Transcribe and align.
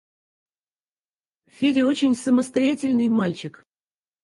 Федя 1.47 1.85
очень 1.85 2.15
самостоятельный 2.15 3.07
мальчик. 3.07 3.67